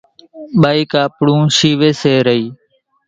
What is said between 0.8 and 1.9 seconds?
ڪاپڙون شيويَ